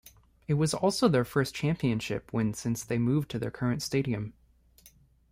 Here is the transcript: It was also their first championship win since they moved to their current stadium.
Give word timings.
It 0.47 0.55
was 0.55 0.73
also 0.73 1.07
their 1.07 1.23
first 1.23 1.53
championship 1.53 2.33
win 2.33 2.55
since 2.55 2.83
they 2.83 2.97
moved 2.97 3.29
to 3.29 3.37
their 3.37 3.51
current 3.51 3.83
stadium. 3.83 4.33